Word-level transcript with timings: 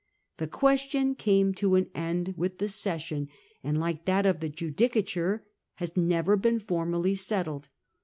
The 0.37 0.47
question 0.47 1.13
came 1.13 1.53
to 1.53 1.75
an 1.75 1.91
end 1.93 2.33
with 2.35 2.57
the 2.57 2.67
session, 2.67 3.29
and, 3.63 3.79
like 3.79 4.05
that 4.05 4.25
of 4.25 4.39
the 4.39 4.49
judicature, 4.49 5.45
has 5.75 5.95
never 5.95 6.35
been 6.35 6.57
formally 6.59 7.13
settled. 7.13 7.69